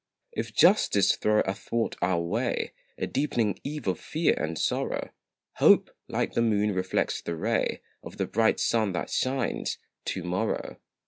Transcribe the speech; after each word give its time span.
If 0.31 0.51
justice 0.55 1.15
throw 1.15 1.41
athwart 1.41 1.95
our 2.01 2.19
way, 2.19 2.73
A 2.97 3.05
deepening 3.05 3.59
eve 3.63 3.85
of 3.85 3.99
fear 3.99 4.33
and 4.33 4.57
sorrow, 4.57 5.11
Hope, 5.57 5.91
like 6.07 6.33
the 6.33 6.41
moon, 6.41 6.73
reflects 6.73 7.21
the 7.21 7.35
ray 7.35 7.81
Of 8.01 8.17
the 8.17 8.25
bright 8.25 8.59
sun 8.59 8.93
that 8.93 9.11
shines 9.11 9.77
to 10.05 10.23
morrow. 10.23 10.77